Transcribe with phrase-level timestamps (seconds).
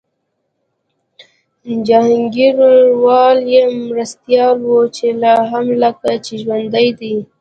[1.87, 7.13] جهانګیروال یې مرستیال و چي لا هم لکه چي ژوندی دی